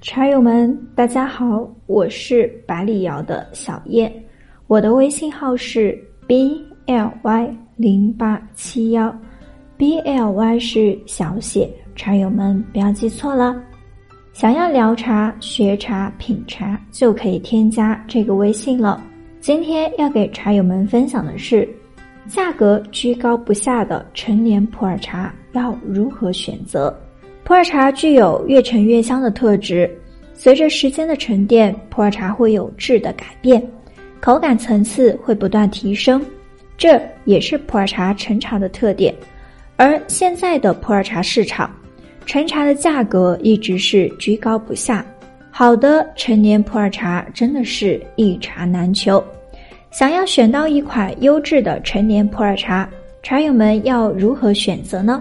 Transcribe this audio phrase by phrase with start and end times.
[0.00, 4.10] 茶友们，大家好，我是百里瑶的小燕，
[4.66, 9.14] 我的微信号是 b l y 零八七幺
[9.76, 13.54] ，b l y 是小写，茶友们不要记错了。
[14.32, 19.04] 想要聊茶、学茶、品茶，就可以添加这个微信了。
[19.38, 21.68] 今天要给茶友们分享的是，
[22.26, 26.98] 价格居高不下的陈年普洱茶要如何选择？
[27.44, 29.90] 普洱茶具有越陈越香的特质，
[30.34, 33.60] 随着时间的沉淀，普洱茶会有质的改变，
[34.20, 36.24] 口感层次会不断提升，
[36.78, 39.14] 这也是普洱茶陈茶的特点。
[39.76, 41.74] 而现在的普洱茶市场，
[42.24, 45.04] 陈茶的价格一直是居高不下，
[45.50, 49.22] 好的陈年普洱茶真的是一茶难求。
[49.90, 52.88] 想要选到一款优质的陈年普洱茶，
[53.22, 55.20] 茶友们要如何选择呢？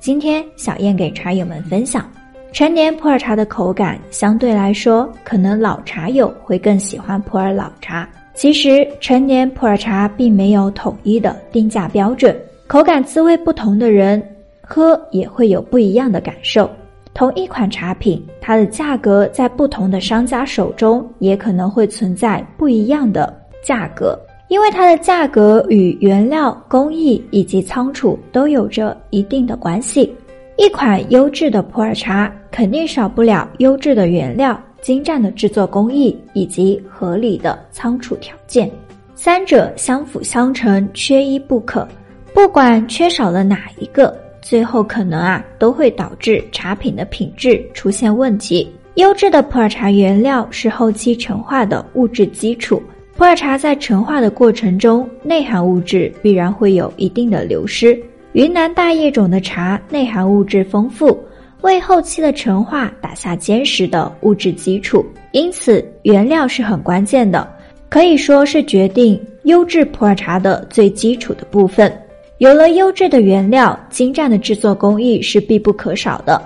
[0.00, 2.08] 今天小燕给茶友们分享，
[2.52, 8.08] 陈年普洱茶的口感相对来说，可能老茶友会更喜欢普洱老茶。
[8.32, 12.34] 其实陈年普洱茶并没有统一的定价标准，
[12.68, 14.22] 口感滋味不同的人
[14.62, 16.70] 喝也会有不一样的感受。
[17.12, 24.16] 同一款茶品，它的价格在不同的商家手中也可能会存在不一样的价格。
[24.48, 30.12] 因为它的价格与原料、工艺以及仓储都有着一定的关系。
[30.56, 38.68] 一款优质的普洱茶肯定少不了优质的原料、精湛的制作工艺以及合理的仓储条件，
[39.14, 41.86] 三者相辅相成，缺一不可。
[42.34, 48.68] 不管缺少了哪一个，最后可能啊都会导致茶品的品质出现问题。
[48.94, 52.82] 优质的普洱茶原料是后期陈化的物质基础。
[53.18, 58.00] 普洱茶在陈化的过程中，内含物质必然会有一定的流失。
[58.30, 61.18] 云南大叶种的茶内含物质丰富，
[61.62, 65.04] 为后期的陈化打下坚实的物质基础。
[65.32, 67.52] 因此，原料是很关键的，
[67.88, 71.92] 可以说是决定优质普洱茶的最基础的部分。
[72.38, 76.40] 有了优质的原料，精湛的制作工艺是必不可少的。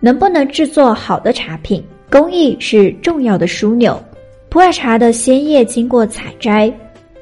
[0.00, 4.02] 能不能制作好的茶品，工艺是重要的枢纽。
[4.54, 6.72] 普洱茶的鲜叶经过采摘、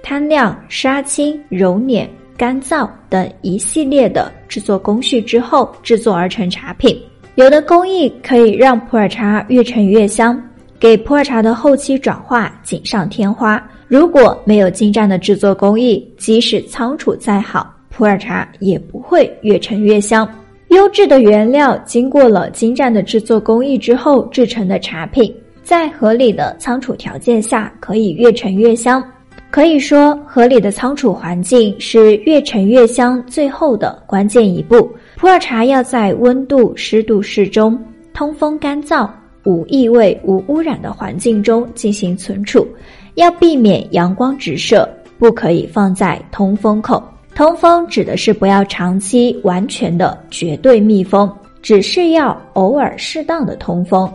[0.03, 2.07] 摊晾、杀青、揉捻、
[2.37, 6.95] 干燥等一系列的制作工序之后制作而成茶品。
[7.37, 10.39] 有的工艺可以让普洱茶越陈越香，
[10.79, 13.67] 给普洱茶的后期转化锦上添花。
[13.89, 20.29] 如果没有精湛的制作工艺，即使仓储再好，普洱茶也不会越陈越香。
[20.69, 25.35] 优质的原料经过了精湛的制作工艺之后制成的茶品。
[25.73, 29.03] 在合理的仓储条件下，可以越陈越香。
[29.51, 34.87] 可以说，合理的仓储环境是越陈越香最后的关键一步。
[35.17, 37.83] 普洱茶要在温度、湿度适中、
[38.13, 39.09] 通风干燥、
[39.47, 42.69] 无异味、无污染的环境中进行存储，
[43.15, 44.87] 要避免阳光直射，
[45.19, 47.03] 不可以放在通风口。
[47.35, 54.07] 通风指的是不要长期完全的绝对密封，只是要偶尔适当的通风。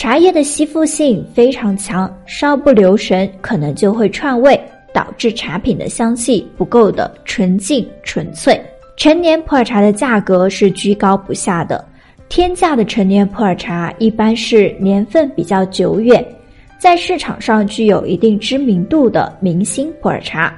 [0.00, 4.58] 茶叶的吸附性非常强，稍不留神可能就会串味，
[4.94, 8.58] 导致茶品的香气不够的纯净纯粹。
[8.96, 11.86] 陈年普洱茶的价格是居高不下的，
[12.30, 16.26] 天价的陈年普洱茶一般是年份比较久远，
[16.78, 20.50] 在市场上具有一定知名度的明星普洱茶，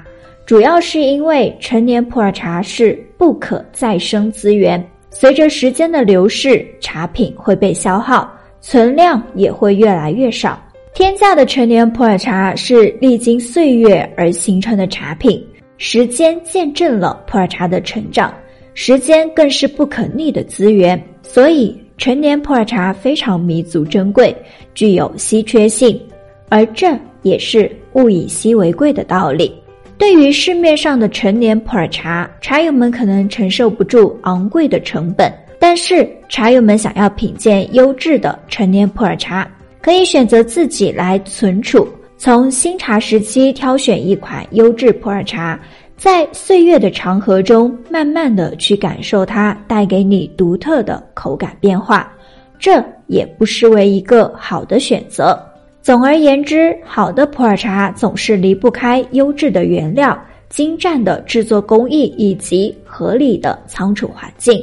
[0.47, 4.81] 主要是因为陈年普洱茶是不可再生资源，
[5.11, 8.33] 随着时间的流逝，茶品会被消耗。
[8.63, 10.59] 存量也会越来越少。
[10.95, 15.45] 天价的陈年普洱茶是历经岁月而形成的茶品，
[15.79, 18.33] 时间见证了普洱茶的成长，
[18.73, 21.03] 时间更是不可逆的资源。
[21.23, 24.37] 所以，陈年普洱茶非常弥足珍贵，
[24.75, 26.01] 具有稀缺性，
[26.49, 29.53] 而这也是物以稀为贵的道理。
[29.99, 35.33] 对于市面上的陈年普洱茶，茶友们可能承受不住昂贵的成本。
[35.63, 39.49] 但是茶友们想要品鉴优质的陈年普洱茶，
[39.81, 41.87] 可以选择自己来存储，
[42.17, 45.57] 从新茶时期挑选一款优质普洱茶，
[45.97, 52.13] 在岁月的长河中，慢慢的去感受它带给你独特的口感变化，
[52.59, 55.41] 这也不失为一个好的选择。
[55.81, 64.61] 总而言之，好的普洱茶总是离不开优质的原料、精湛的制作工艺以及合理的仓储环境。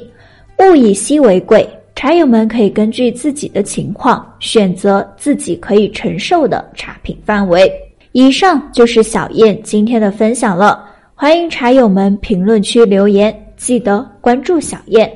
[0.60, 7.72] 物以稀为贵，茶友们可以根据自己的情况选择自己可以承受的茶品范围。
[8.12, 10.84] 以上就是小燕今天的分享了，
[11.16, 15.10] 欢迎茶友们评论区留言，记得关注小燕。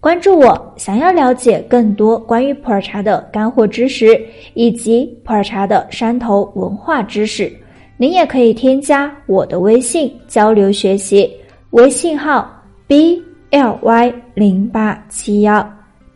[0.00, 4.20] 关注我，想要了解更多关于普洱茶的干货知识
[4.54, 7.52] 以及普洱茶的山头文化知识。
[7.96, 11.30] 您也可以添加我的微信交流学习，
[11.70, 12.48] 微信号
[12.86, 15.66] b l y 零八七幺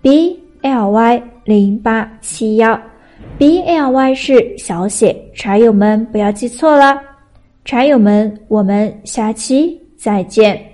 [0.01, 2.81] b l y 零八七幺
[3.39, 7.01] b l y 是小写，茶友们不要记错了。
[7.65, 10.72] 茶友们，我们下期再见。